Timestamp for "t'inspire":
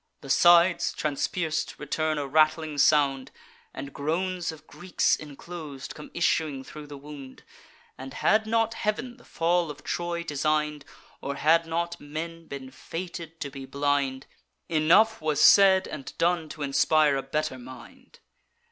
16.49-17.15